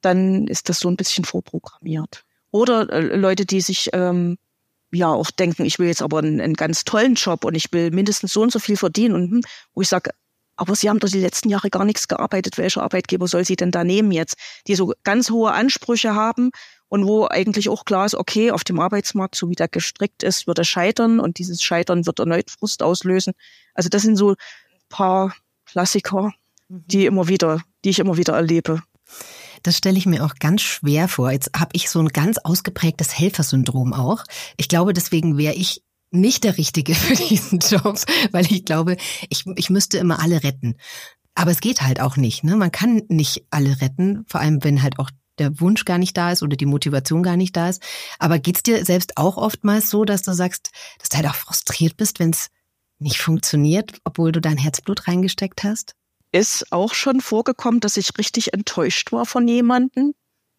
[0.00, 2.24] dann ist das so ein bisschen vorprogrammiert.
[2.50, 4.38] Oder äh, Leute, die sich ähm,
[4.92, 7.90] ja auch denken, ich will jetzt aber einen, einen, ganz tollen Job und ich will
[7.90, 9.14] mindestens so und so viel verdienen.
[9.14, 9.40] Und hm,
[9.74, 10.10] wo ich sage,
[10.56, 12.58] aber Sie haben doch die letzten Jahre gar nichts gearbeitet.
[12.58, 14.36] Welcher Arbeitgeber soll Sie denn da nehmen jetzt?
[14.66, 16.50] Die so ganz hohe Ansprüche haben
[16.88, 20.46] und wo eigentlich auch klar ist, okay, auf dem Arbeitsmarkt, so wie der gestrickt ist,
[20.46, 23.34] wird er scheitern und dieses Scheitern wird erneut Frust auslösen.
[23.74, 24.36] Also das sind so ein
[24.88, 25.34] paar
[25.66, 26.32] Klassiker,
[26.68, 26.84] mhm.
[26.86, 28.82] die immer wieder, die ich immer wieder erlebe.
[29.62, 31.30] Das stelle ich mir auch ganz schwer vor.
[31.30, 34.24] Jetzt habe ich so ein ganz ausgeprägtes Helfersyndrom auch.
[34.56, 37.98] Ich glaube, deswegen wäre ich nicht der Richtige für diesen Job,
[38.32, 38.96] weil ich glaube,
[39.28, 40.76] ich, ich müsste immer alle retten.
[41.34, 42.44] Aber es geht halt auch nicht.
[42.44, 42.56] Ne?
[42.56, 46.32] Man kann nicht alle retten, vor allem wenn halt auch der Wunsch gar nicht da
[46.32, 47.82] ist oder die Motivation gar nicht da ist.
[48.18, 51.96] Aber geht's dir selbst auch oftmals so, dass du sagst, dass du halt auch frustriert
[51.96, 52.48] bist, wenn es
[52.98, 55.94] nicht funktioniert, obwohl du dein Herzblut reingesteckt hast?
[56.32, 60.14] Ist auch schon vorgekommen, dass ich richtig enttäuscht war von jemandem.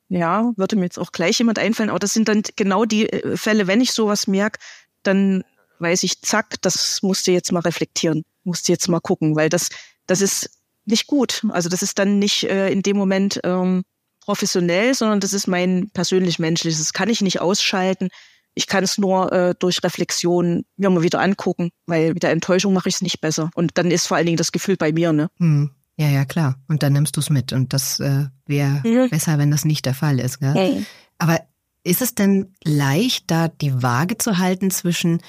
[0.07, 3.37] Ja, würde mir jetzt auch gleich jemand einfallen, aber das sind dann genau die äh,
[3.37, 4.59] Fälle, wenn ich sowas merke,
[5.03, 5.43] dann
[5.77, 9.49] weiß ich, zack, das musst du jetzt mal reflektieren, musst du jetzt mal gucken, weil
[9.49, 9.69] das,
[10.07, 10.49] das ist
[10.85, 11.45] nicht gut.
[11.49, 13.83] Also das ist dann nicht äh, in dem Moment ähm,
[14.29, 16.77] professionell, sondern das ist mein persönlich menschliches.
[16.77, 18.09] Das kann ich nicht ausschalten.
[18.53, 22.73] Ich kann es nur äh, durch Reflexion mir mal wieder angucken, weil mit der Enttäuschung
[22.73, 23.49] mache ich es nicht besser.
[23.55, 25.31] Und dann ist vor allen Dingen das Gefühl bei mir, ne?
[25.39, 25.71] Hm.
[25.97, 26.59] Ja, ja, klar.
[26.67, 27.53] Und dann nimmst du es mit.
[27.53, 29.09] Und das äh, wäre mhm.
[29.09, 30.39] besser, wenn das nicht der Fall ist.
[30.39, 30.53] Gell?
[30.53, 30.85] Hey.
[31.17, 31.41] Aber
[31.83, 35.21] ist es denn leicht, da die Waage zu halten zwischen,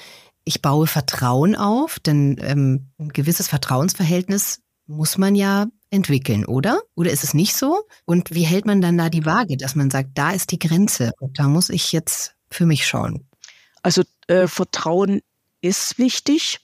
[0.43, 6.81] ich baue Vertrauen auf, denn ähm, ein gewisses Vertrauensverhältnis muss man ja entwickeln, oder?
[6.95, 7.85] Oder ist es nicht so?
[8.05, 11.11] Und wie hält man dann da die Waage, dass man sagt, da ist die Grenze
[11.19, 13.27] und da muss ich jetzt für mich schauen?
[13.83, 15.21] Also äh, Vertrauen
[15.61, 16.59] ist wichtig.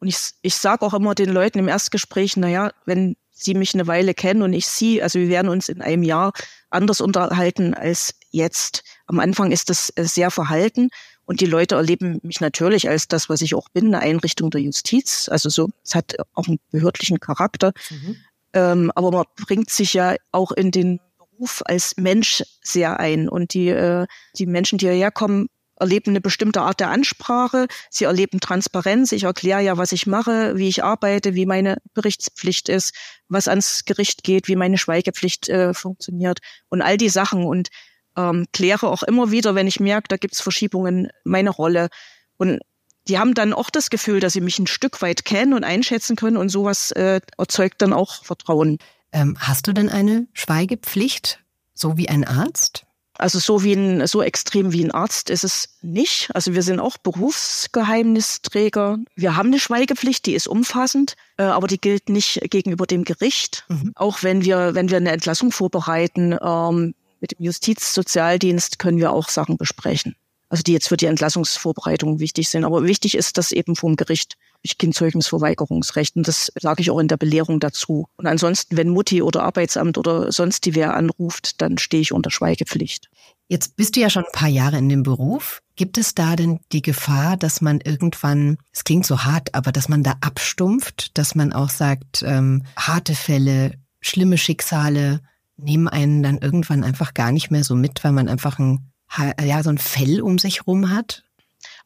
[0.00, 3.86] Und ich, ich sage auch immer den Leuten im Erstgespräch, naja, wenn sie mich eine
[3.86, 6.32] Weile kennen und ich sie, also wir werden uns in einem Jahr
[6.70, 8.82] anders unterhalten als jetzt.
[9.06, 10.90] Am Anfang ist das äh, sehr verhalten
[11.24, 14.60] und die Leute erleben mich natürlich als das, was ich auch bin, eine Einrichtung der
[14.60, 15.28] Justiz.
[15.28, 17.72] Also so, es hat auch einen behördlichen Charakter.
[17.90, 18.16] Mhm.
[18.54, 23.28] Ähm, aber man bringt sich ja auch in den Beruf als Mensch sehr ein.
[23.28, 27.66] Und die, äh, die Menschen, die hierher kommen, erleben eine bestimmte Art der Ansprache.
[27.90, 29.12] Sie erleben Transparenz.
[29.12, 32.94] Ich erkläre ja, was ich mache, wie ich arbeite, wie meine Berichtspflicht ist,
[33.28, 36.38] was ans Gericht geht, wie meine Schweigepflicht äh, funktioniert
[36.68, 37.44] und all die Sachen.
[37.44, 37.68] Und
[38.16, 41.88] ähm, kläre auch immer wieder, wenn ich merke, da gibt's Verschiebungen, meine Rolle.
[42.36, 42.60] Und
[43.08, 46.16] die haben dann auch das Gefühl, dass sie mich ein Stück weit kennen und einschätzen
[46.16, 48.78] können und sowas äh, erzeugt dann auch Vertrauen.
[49.12, 51.40] Ähm, hast du denn eine Schweigepflicht,
[51.74, 52.86] so wie ein Arzt?
[53.18, 56.30] Also so wie ein, so extrem wie ein Arzt ist es nicht.
[56.34, 58.98] Also wir sind auch Berufsgeheimnisträger.
[59.16, 63.66] Wir haben eine Schweigepflicht, die ist umfassend, äh, aber die gilt nicht gegenüber dem Gericht.
[63.68, 63.92] Mhm.
[63.96, 69.28] Auch wenn wir, wenn wir eine Entlassung vorbereiten, ähm, mit dem Justizsozialdienst können wir auch
[69.28, 70.16] Sachen besprechen
[70.52, 72.64] also die jetzt für die Entlassungsvorbereitung wichtig sind.
[72.64, 76.14] Aber wichtig ist, dass eben vom Gericht ich Kindzeugnisverweigerungsrecht.
[76.14, 78.06] Und das sage ich auch in der Belehrung dazu.
[78.16, 82.30] Und ansonsten, wenn Mutti oder Arbeitsamt oder sonst die wer anruft, dann stehe ich unter
[82.30, 83.08] Schweigepflicht.
[83.48, 85.62] Jetzt bist du ja schon ein paar Jahre in dem Beruf.
[85.74, 89.88] Gibt es da denn die Gefahr, dass man irgendwann, es klingt so hart, aber dass
[89.88, 95.20] man da abstumpft, dass man auch sagt, ähm, harte Fälle, schlimme Schicksale
[95.56, 99.62] nehmen einen dann irgendwann einfach gar nicht mehr so mit, weil man einfach ein ja,
[99.62, 101.24] so ein Fell um sich rum hat?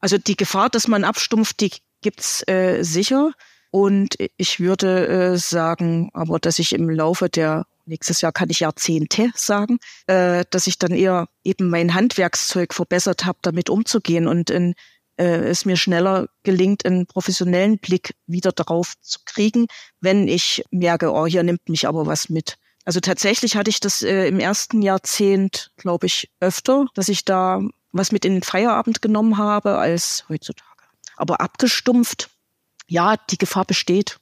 [0.00, 3.32] Also die Gefahr, dass man abstumpft, die gibt's äh, sicher.
[3.70, 8.60] Und ich würde äh, sagen, aber dass ich im Laufe der nächstes Jahr kann ich
[8.60, 14.50] Jahrzehnte sagen, äh, dass ich dann eher eben mein Handwerkszeug verbessert habe, damit umzugehen und
[14.50, 14.74] in,
[15.16, 19.66] äh, es mir schneller gelingt, einen professionellen Blick wieder darauf zu kriegen,
[20.00, 22.58] wenn ich merke, oh, hier nimmt mich aber was mit.
[22.87, 27.61] Also tatsächlich hatte ich das äh, im ersten Jahrzehnt, glaube ich, öfter, dass ich da
[27.92, 30.85] was mit in den Feierabend genommen habe als heutzutage.
[31.16, 32.31] Aber abgestumpft,
[32.87, 34.18] ja, die Gefahr besteht.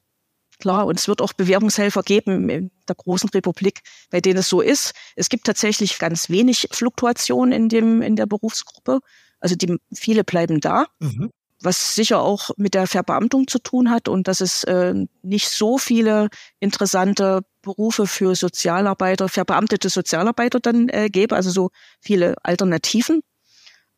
[0.61, 4.63] Klar, und es wird auch Bewährungshelfer geben in der großen Republik, bei denen es so
[4.63, 4.95] ist.
[5.15, 9.01] Es gibt tatsächlich ganz wenig Fluktuation in dem, in der Berufsgruppe.
[9.41, 10.87] Also die, viele bleiben da.
[11.01, 11.31] Mhm
[11.65, 15.79] was sicher auch mit der Verbeamtung zu tun hat und dass es äh, nicht so
[15.79, 16.29] viele
[16.61, 23.23] interessante Berufe für Sozialarbeiter, verbeamtete Sozialarbeiter dann äh, gäbe, also so viele Alternativen.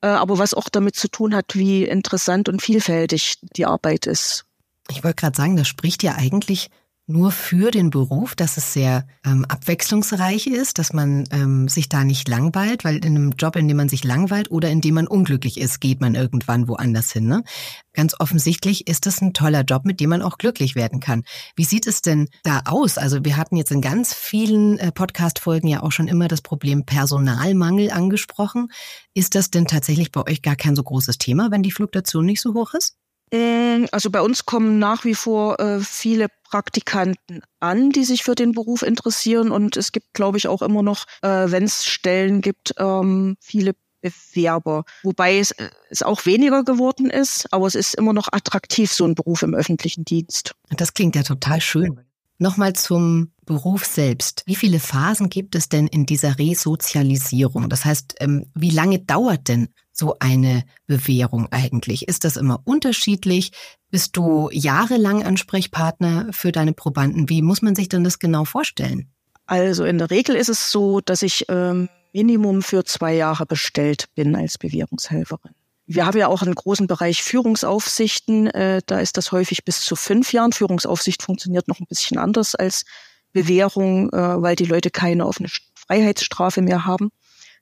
[0.01, 4.45] Äh, aber was auch damit zu tun hat, wie interessant und vielfältig die Arbeit ist.
[4.89, 6.71] Ich wollte gerade sagen, das spricht ja eigentlich
[7.09, 12.03] nur für den Beruf, dass es sehr ähm, abwechslungsreich ist, dass man ähm, sich da
[12.03, 15.07] nicht langweilt, weil in einem Job, in dem man sich langweilt oder in dem man
[15.07, 17.27] unglücklich ist, geht man irgendwann woanders hin.
[17.27, 17.45] Ne?
[17.93, 21.23] Ganz offensichtlich ist das ein toller Job, mit dem man auch glücklich werden kann.
[21.55, 22.99] Wie sieht es denn da aus?
[22.99, 26.85] Also wir hatten jetzt in ganz vielen äh, Podcast-Folgen ja auch schon immer das Problem
[26.85, 28.73] Personalmangel angesprochen.
[29.15, 32.41] Ist das denn tatsächlich bei euch gar kein so großes Thema, wenn die Fluktuation nicht
[32.41, 32.97] so hoch ist?
[33.33, 38.35] Ähm, also bei uns kommen nach wie vor äh, viele Praktikanten an, die sich für
[38.35, 39.51] den Beruf interessieren.
[39.51, 43.75] Und es gibt, glaube ich, auch immer noch, äh, wenn es Stellen gibt, ähm, viele
[44.01, 44.85] Bewerber.
[45.03, 49.05] Wobei es, äh, es auch weniger geworden ist, aber es ist immer noch attraktiv, so
[49.05, 50.55] ein Beruf im öffentlichen Dienst.
[50.77, 52.01] Das klingt ja total schön.
[52.39, 54.43] Nochmal zum Beruf selbst.
[54.47, 57.71] Wie viele Phasen gibt es denn in dieser Resozialisierung?
[57.71, 62.09] Das heißt, ähm, wie lange dauert denn so eine Bewährung eigentlich?
[62.09, 63.53] Ist das immer unterschiedlich?
[63.91, 67.29] Bist du jahrelang Ansprechpartner für deine Probanden?
[67.29, 69.11] Wie muss man sich denn das genau vorstellen?
[69.47, 74.07] Also in der Regel ist es so, dass ich ähm, Minimum für zwei Jahre bestellt
[74.15, 75.53] bin als Bewährungshelferin.
[75.87, 78.49] Wir haben ja auch einen großen Bereich Führungsaufsichten.
[78.49, 80.53] Äh, da ist das häufig bis zu fünf Jahren.
[80.53, 82.85] Führungsaufsicht funktioniert noch ein bisschen anders als
[83.33, 87.11] Bewährung, äh, weil die Leute keine offene Freiheitsstrafe mehr haben.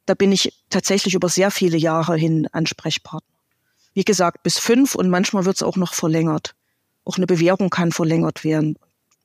[0.06, 3.34] Da bin ich tatsächlich über sehr viele Jahre hin Ansprechpartner.
[3.94, 6.54] Wie gesagt, bis fünf und manchmal wird es auch noch verlängert.
[7.04, 8.76] Auch eine Bewährung kann verlängert werden.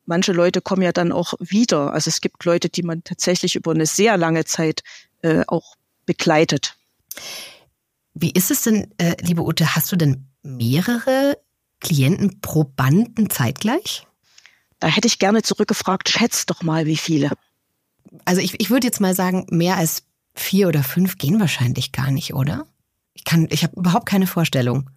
[0.05, 1.93] Manche Leute kommen ja dann auch wieder.
[1.93, 4.83] Also es gibt Leute, die man tatsächlich über eine sehr lange Zeit
[5.21, 6.75] äh, auch begleitet.
[8.13, 11.37] Wie ist es denn, äh, liebe Ute, hast du denn mehrere
[11.79, 14.07] Klienten, Probanden zeitgleich?
[14.79, 17.31] Da hätte ich gerne zurückgefragt, schätzt doch mal, wie viele.
[18.25, 20.03] Also ich, ich würde jetzt mal sagen, mehr als
[20.39, 22.65] vier oder fünf gehen wahrscheinlich gar nicht, oder?
[23.13, 24.89] Ich kann, ich habe überhaupt keine Vorstellung.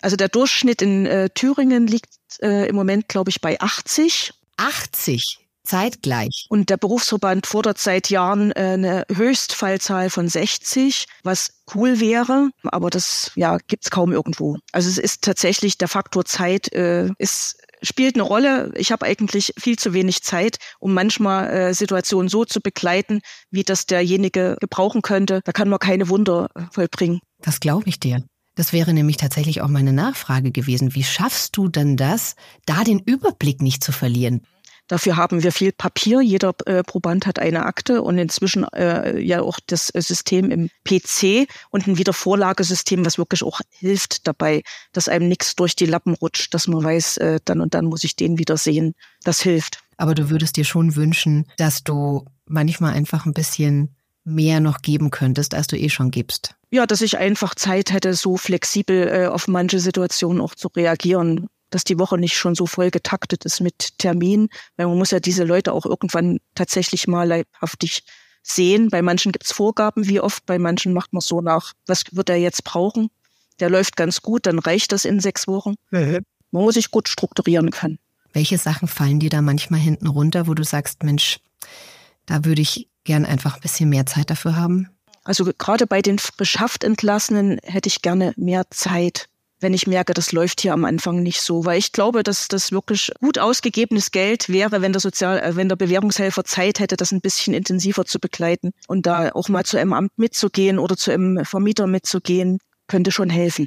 [0.00, 4.32] Also der Durchschnitt in äh, Thüringen liegt äh, im Moment, glaube ich, bei 80.
[4.56, 5.48] 80?
[5.68, 6.46] Zeitgleich.
[6.48, 12.88] Und der Berufsverband fordert seit Jahren äh, eine Höchstfallzahl von 60, was cool wäre, aber
[12.88, 14.56] das ja gibt's kaum irgendwo.
[14.72, 18.72] Also es ist tatsächlich der Faktor Zeit äh, ist spielt eine Rolle.
[18.76, 23.62] Ich habe eigentlich viel zu wenig Zeit, um manchmal äh, Situationen so zu begleiten, wie
[23.62, 25.40] das derjenige gebrauchen könnte.
[25.44, 27.20] Da kann man keine Wunder äh, vollbringen.
[27.40, 28.22] Das glaube ich dir.
[28.54, 30.96] Das wäre nämlich tatsächlich auch meine Nachfrage gewesen.
[30.96, 32.34] Wie schaffst du denn das,
[32.66, 34.42] da den Überblick nicht zu verlieren?
[34.88, 36.20] Dafür haben wir viel Papier.
[36.22, 40.70] Jeder äh, Proband hat eine Akte und inzwischen äh, ja auch das äh, System im
[40.84, 46.14] PC und ein Wiedervorlagesystem, was wirklich auch hilft dabei, dass einem nichts durch die Lappen
[46.14, 48.94] rutscht, dass man weiß, äh, dann und dann muss ich den wieder sehen.
[49.24, 49.84] Das hilft.
[49.98, 55.10] Aber du würdest dir schon wünschen, dass du manchmal einfach ein bisschen mehr noch geben
[55.10, 56.54] könntest, als du eh schon gibst.
[56.70, 61.48] Ja, dass ich einfach Zeit hätte, so flexibel äh, auf manche Situationen auch zu reagieren
[61.70, 65.20] dass die Woche nicht schon so voll getaktet ist mit Terminen, weil man muss ja
[65.20, 68.04] diese Leute auch irgendwann tatsächlich mal leibhaftig
[68.42, 68.88] sehen.
[68.88, 72.36] Bei manchen gibt's Vorgaben, wie oft, bei manchen macht man so nach, was wird er
[72.36, 73.10] jetzt brauchen?
[73.60, 75.74] Der läuft ganz gut, dann reicht das in sechs Wochen.
[75.90, 76.20] Mhm.
[76.50, 77.98] Man muss sich gut strukturieren können.
[78.32, 81.40] Welche Sachen fallen dir da manchmal hinten runter, wo du sagst, Mensch,
[82.26, 84.88] da würde ich gern einfach ein bisschen mehr Zeit dafür haben?
[85.24, 89.28] Also gerade bei den frisch Haftentlassenen hätte ich gerne mehr Zeit
[89.60, 92.72] wenn ich merke, das läuft hier am Anfang nicht so, weil ich glaube, dass das
[92.72, 97.12] wirklich gut ausgegebenes Geld wäre, wenn der Sozial, äh, wenn der Bewährungshelfer Zeit hätte, das
[97.12, 101.10] ein bisschen intensiver zu begleiten und da auch mal zu einem Amt mitzugehen oder zu
[101.10, 103.66] einem Vermieter mitzugehen, könnte schon helfen.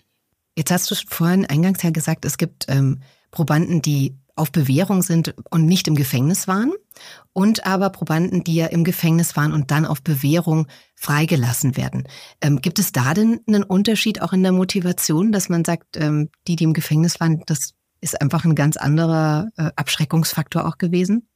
[0.58, 3.02] Jetzt hast du vorhin eingangs ja gesagt, es gibt ähm,
[3.32, 6.74] Probanden, die auf Bewährung sind und nicht im Gefängnis waren
[7.32, 12.08] und aber Probanden, die ja im Gefängnis waren und dann auf Bewährung freigelassen werden.
[12.42, 16.30] Ähm, gibt es da denn einen Unterschied auch in der Motivation, dass man sagt, ähm,
[16.48, 21.28] die, die im Gefängnis waren, das ist einfach ein ganz anderer äh, Abschreckungsfaktor auch gewesen?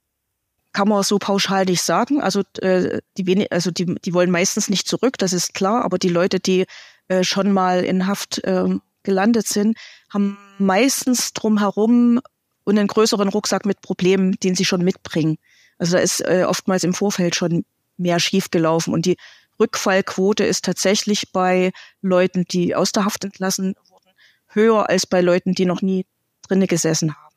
[0.73, 2.21] Kann man so pauschal nicht sagen.
[2.21, 6.09] Also, äh, die, also die, die wollen meistens nicht zurück, das ist klar, aber die
[6.09, 6.65] Leute, die
[7.07, 8.67] äh, schon mal in Haft äh,
[9.03, 9.77] gelandet sind,
[10.09, 12.19] haben meistens drumherum
[12.65, 15.37] und einen größeren Rucksack mit Problemen, den sie schon mitbringen.
[15.77, 17.63] Also da ist äh, oftmals im Vorfeld schon
[17.97, 18.93] mehr schiefgelaufen.
[18.93, 19.17] Und die
[19.59, 24.11] Rückfallquote ist tatsächlich bei Leuten, die aus der Haft entlassen wurden,
[24.47, 26.05] höher als bei Leuten, die noch nie
[26.47, 27.35] drinne gesessen haben.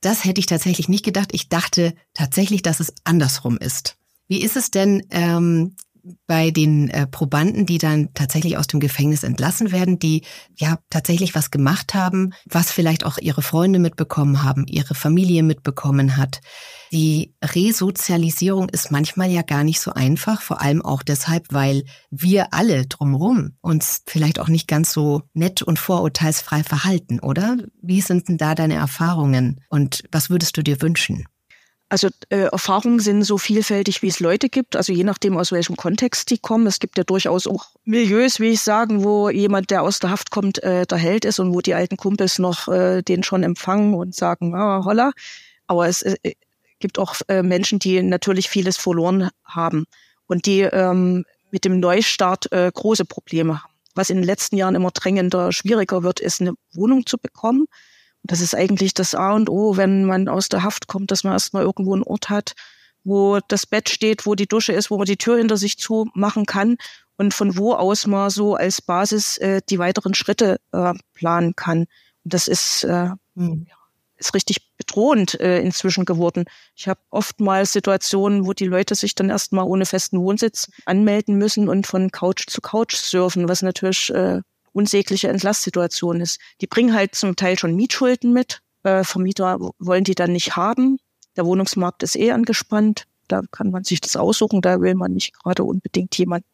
[0.00, 1.30] Das hätte ich tatsächlich nicht gedacht.
[1.32, 3.96] Ich dachte tatsächlich, dass es andersrum ist.
[4.28, 5.76] Wie ist es denn ähm,
[6.26, 10.22] bei den äh, Probanden, die dann tatsächlich aus dem Gefängnis entlassen werden, die
[10.54, 16.16] ja tatsächlich was gemacht haben, was vielleicht auch ihre Freunde mitbekommen haben, ihre Familie mitbekommen
[16.16, 16.40] hat.
[16.92, 22.52] Die Resozialisierung ist manchmal ja gar nicht so einfach, vor allem auch deshalb, weil wir
[22.52, 27.56] alle drumherum uns vielleicht auch nicht ganz so nett und vorurteilsfrei verhalten, oder?
[27.82, 31.24] Wie sind denn da deine Erfahrungen und was würdest du dir wünschen?
[31.94, 35.76] Also äh, Erfahrungen sind so vielfältig, wie es Leute gibt, also je nachdem, aus welchem
[35.76, 36.66] Kontext die kommen.
[36.66, 40.32] Es gibt ja durchaus auch Milieus, wie ich sagen, wo jemand, der aus der Haft
[40.32, 43.94] kommt, äh, der Held ist und wo die alten Kumpels noch äh, den schon empfangen
[43.94, 45.12] und sagen, ah, holla.
[45.68, 46.16] Aber es äh,
[46.80, 49.84] gibt auch äh, Menschen, die natürlich vieles verloren haben
[50.26, 53.72] und die ähm, mit dem Neustart äh, große Probleme haben.
[53.94, 57.66] Was in den letzten Jahren immer drängender schwieriger wird, ist eine Wohnung zu bekommen
[58.24, 61.34] das ist eigentlich das A und O, wenn man aus der Haft kommt, dass man
[61.34, 62.54] erstmal irgendwo einen Ort hat,
[63.04, 66.46] wo das Bett steht, wo die Dusche ist, wo man die Tür hinter sich zumachen
[66.46, 66.76] kann
[67.16, 71.80] und von wo aus man so als Basis äh, die weiteren Schritte äh, planen kann.
[72.24, 73.66] Und das ist, äh, hm.
[74.16, 76.46] ist richtig bedrohend äh, inzwischen geworden.
[76.74, 81.68] Ich habe oftmals Situationen, wo die Leute sich dann erstmal ohne festen Wohnsitz anmelden müssen
[81.68, 84.40] und von Couch zu Couch surfen, was natürlich äh,
[84.74, 86.40] unsägliche Entlastsituation ist.
[86.60, 88.60] Die bringen halt zum Teil schon Mietschulden mit.
[88.82, 90.98] Äh, Vermieter wollen die dann nicht haben.
[91.36, 93.04] Der Wohnungsmarkt ist eh angespannt.
[93.28, 94.60] Da kann man sich das aussuchen.
[94.60, 96.46] Da will man nicht gerade unbedingt jemanden,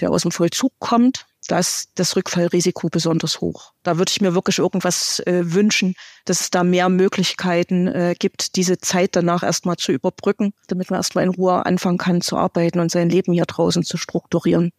[0.00, 1.26] der aus dem Vollzug kommt.
[1.48, 3.72] Da ist das Rückfallrisiko besonders hoch.
[3.82, 8.56] Da würde ich mir wirklich irgendwas äh, wünschen, dass es da mehr Möglichkeiten äh, gibt,
[8.56, 12.78] diese Zeit danach erstmal zu überbrücken, damit man erstmal in Ruhe anfangen kann zu arbeiten
[12.78, 14.70] und sein Leben hier draußen zu strukturieren.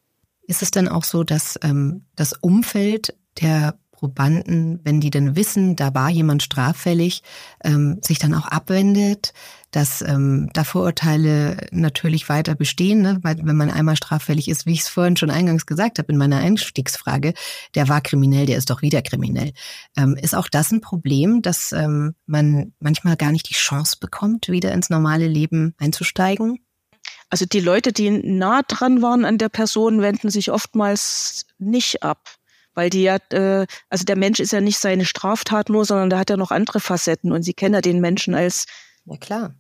[0.48, 5.76] Ist es denn auch so, dass ähm, das Umfeld der Probanden, wenn die denn wissen,
[5.76, 7.22] da war jemand straffällig,
[7.64, 9.32] ähm, sich dann auch abwendet,
[9.70, 13.20] dass ähm, da Vorurteile natürlich weiter bestehen, ne?
[13.22, 16.18] weil wenn man einmal straffällig ist, wie ich es vorhin schon eingangs gesagt habe in
[16.18, 17.36] meiner Einstiegsfrage,
[17.76, 19.54] der war kriminell, der ist doch wieder kriminell.
[19.96, 24.50] Ähm, ist auch das ein Problem, dass ähm, man manchmal gar nicht die Chance bekommt,
[24.50, 26.58] wieder ins normale Leben einzusteigen?
[27.32, 32.36] Also die Leute, die nah dran waren an der Person, wenden sich oftmals nicht ab.
[32.74, 36.20] Weil die ja, äh, also der Mensch ist ja nicht seine Straftat nur, sondern der
[36.20, 38.66] hat ja noch andere Facetten und sie kennen ja den Menschen als
[39.06, 39.56] ja, klar.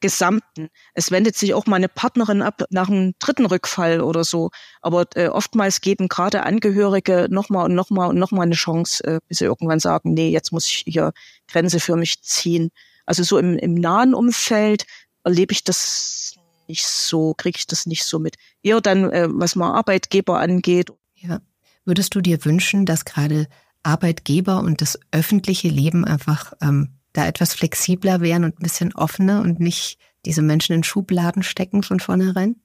[0.00, 0.68] Gesamten.
[0.94, 4.50] Es wendet sich auch mal eine Partnerin ab nach einem dritten Rückfall oder so.
[4.80, 9.38] Aber äh, oftmals geben gerade Angehörige nochmal und nochmal und nochmal eine Chance, äh, bis
[9.38, 11.12] sie irgendwann sagen, nee, jetzt muss ich hier
[11.46, 12.70] Grenze für mich ziehen.
[13.06, 14.86] Also so im, im nahen Umfeld
[15.22, 16.39] erlebe ich das
[16.70, 18.36] nicht so, kriege ich das nicht so mit.
[18.62, 20.90] Eher dann, äh, was mal Arbeitgeber angeht.
[21.16, 21.40] Ja.
[21.84, 23.48] Würdest du dir wünschen, dass gerade
[23.82, 29.40] Arbeitgeber und das öffentliche Leben einfach ähm, da etwas flexibler wären und ein bisschen offener
[29.40, 32.56] und nicht diese Menschen in Schubladen stecken von vornherein?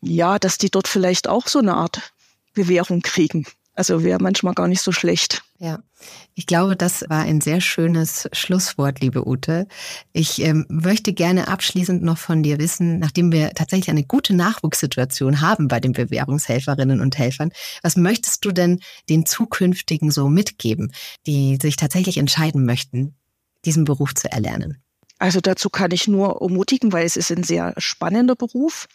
[0.00, 2.12] Ja, dass die dort vielleicht auch so eine Art
[2.54, 3.46] Bewährung kriegen.
[3.78, 5.44] Also wäre manchmal gar nicht so schlecht.
[5.60, 5.78] Ja,
[6.34, 9.68] ich glaube, das war ein sehr schönes Schlusswort, liebe Ute.
[10.12, 15.40] Ich ähm, möchte gerne abschließend noch von dir wissen, nachdem wir tatsächlich eine gute Nachwuchssituation
[15.42, 20.92] haben bei den Bewährungshelferinnen und Helfern, was möchtest du denn den zukünftigen so mitgeben,
[21.28, 23.14] die sich tatsächlich entscheiden möchten,
[23.64, 24.82] diesen Beruf zu erlernen?
[25.20, 28.88] Also dazu kann ich nur ermutigen, weil es ist ein sehr spannender Beruf.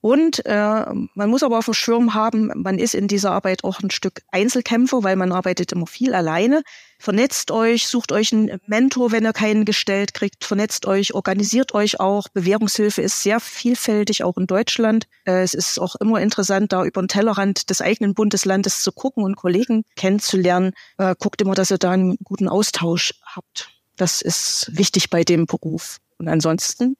[0.00, 0.84] Und äh,
[1.14, 4.22] man muss aber auf dem Schirm haben, man ist in dieser Arbeit auch ein Stück
[4.30, 6.62] Einzelkämpfer, weil man arbeitet immer viel alleine.
[7.00, 11.98] Vernetzt euch, sucht euch einen Mentor, wenn ihr keinen gestellt kriegt, vernetzt euch, organisiert euch
[11.98, 12.28] auch.
[12.28, 15.06] Bewährungshilfe ist sehr vielfältig, auch in Deutschland.
[15.24, 19.24] Äh, es ist auch immer interessant, da über den Tellerrand des eigenen Bundeslandes zu gucken
[19.24, 20.74] und Kollegen kennenzulernen.
[20.98, 23.68] Äh, guckt immer, dass ihr da einen guten Austausch habt.
[23.96, 25.98] Das ist wichtig bei dem Beruf.
[26.18, 26.96] Und ansonsten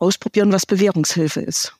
[0.00, 1.76] ausprobieren, was Bewährungshilfe ist.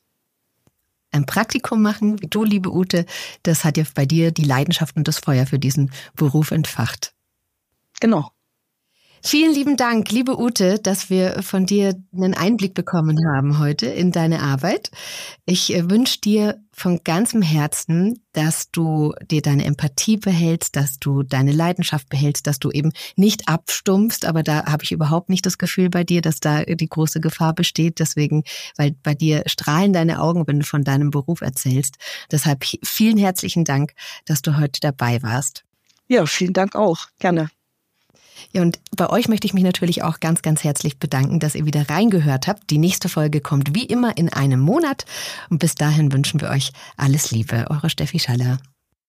[1.13, 3.05] Ein Praktikum machen, wie du, liebe Ute,
[3.43, 7.15] das hat ja bei dir die Leidenschaft und das Feuer für diesen Beruf entfacht.
[8.01, 8.31] Genau.
[9.23, 14.13] Vielen lieben Dank, liebe Ute, dass wir von dir einen Einblick bekommen haben heute in
[14.13, 14.91] deine Arbeit.
[15.45, 21.23] Ich äh, wünsche dir von ganzem Herzen, dass du dir deine Empathie behältst, dass du
[21.23, 24.25] deine Leidenschaft behältst, dass du eben nicht abstumpfst.
[24.25, 27.55] Aber da habe ich überhaupt nicht das Gefühl bei dir, dass da die große Gefahr
[27.55, 27.99] besteht.
[27.99, 28.45] Deswegen,
[28.79, 31.97] weil bei dir strahlen deine Augen, wenn du von deinem Beruf erzählst.
[32.33, 33.93] Deshalb vielen herzlichen Dank,
[34.25, 35.65] dass du heute dabei warst.
[36.09, 37.09] Ja, vielen Dank auch.
[37.19, 37.51] Gerne.
[38.53, 41.67] Ja, und bei euch möchte ich mich natürlich auch ganz, ganz herzlich bedanken, dass ihr
[41.67, 42.71] wieder reingehört habt.
[42.71, 45.05] Die nächste Folge kommt wie immer in einem Monat.
[45.51, 47.67] Und bis dahin wünschen wir euch alles Liebe.
[47.71, 48.59] Eure Steffi Schaller.